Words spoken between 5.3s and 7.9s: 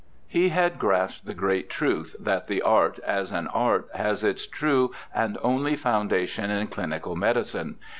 only foundation in cHnical medicine.